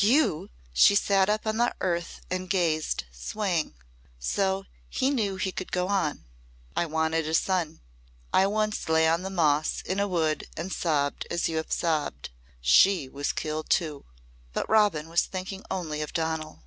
[0.00, 3.76] "You!" She sat up on the earth and gazed, swaying.
[4.18, 6.24] So he knew he could go on.
[6.74, 7.80] "I wanted a son.
[8.32, 12.30] I once lay on the moss in a wood and sobbed as you have sobbed.
[12.60, 14.04] She was killed too."
[14.52, 16.64] But Robin was thinking only of Donal.